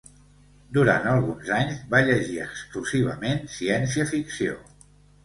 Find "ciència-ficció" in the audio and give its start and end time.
3.57-4.57